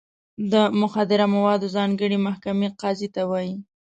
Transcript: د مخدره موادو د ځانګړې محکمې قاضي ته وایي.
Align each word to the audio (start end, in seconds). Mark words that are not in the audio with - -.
د 0.51 0.53
مخدره 0.81 1.25
موادو 1.35 1.67
د 1.71 1.73
ځانګړې 1.75 2.17
محکمې 2.27 2.67
قاضي 2.81 3.07
ته 3.15 3.21
وایي. 3.29 3.55